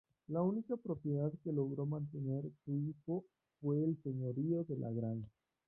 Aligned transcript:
La 0.29 0.41
única 0.41 0.77
propiedad 0.77 1.31
que 1.43 1.51
logró 1.51 1.85
mantener 1.85 2.43
su 2.65 2.75
hijo 2.79 3.23
fue 3.61 3.83
el 3.83 4.01
señorío 4.01 4.63
de 4.63 4.75
La 4.77 4.89
Granja. 4.89 5.29